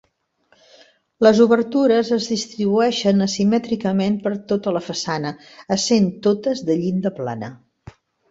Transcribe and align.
Les 1.25 1.41
obertures 1.43 2.09
es 2.17 2.29
distribueixen 2.31 3.25
asimètricament 3.27 4.17
per 4.25 4.33
tota 4.53 4.73
la 4.79 4.83
façana, 4.87 5.35
essent 5.79 6.11
totes 6.29 6.67
de 6.71 6.81
llinda 6.81 7.13
plana. 7.21 7.51